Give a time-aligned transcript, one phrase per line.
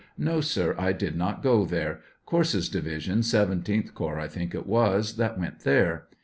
[0.17, 5.17] No, sir; I did not go there; Corse's division, 17th corps, i think it was,
[5.17, 6.07] that went there.